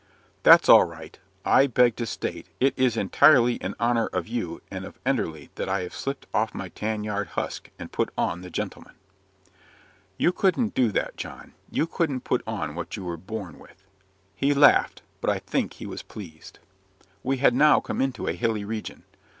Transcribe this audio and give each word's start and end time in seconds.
"That's 0.41 0.67
all 0.67 0.85
right; 0.85 1.19
I 1.45 1.67
beg 1.67 1.95
to 1.97 2.07
state, 2.07 2.47
it 2.59 2.73
is 2.75 2.97
entirely 2.97 3.57
in 3.57 3.75
honour 3.79 4.07
of 4.07 4.27
you 4.27 4.63
and 4.71 4.83
of 4.83 4.97
Enderley 5.05 5.51
that 5.53 5.69
I 5.69 5.81
have 5.81 5.93
slipped 5.93 6.25
off 6.33 6.55
my 6.55 6.69
tan 6.69 7.03
yard 7.03 7.27
husk, 7.37 7.69
and 7.77 7.91
put 7.91 8.09
on 8.17 8.41
the 8.41 8.49
gentleman." 8.49 8.95
"You 10.17 10.31
couldn't 10.31 10.73
do 10.73 10.91
that, 10.93 11.17
John. 11.17 11.53
You 11.69 11.85
couldn't 11.85 12.21
put 12.21 12.41
on 12.47 12.73
what 12.73 12.97
you 12.97 13.03
were 13.05 13.15
born 13.15 13.59
with." 13.59 13.83
He 14.35 14.55
laughed 14.55 15.03
but 15.21 15.29
I 15.29 15.37
think 15.37 15.73
he 15.73 15.85
was 15.85 16.01
pleased. 16.01 16.57
We 17.21 17.37
had 17.37 17.53
now 17.53 17.79
come 17.79 18.01
into 18.01 18.27
a 18.27 18.33
hilly 18.33 18.65
region. 18.65 19.03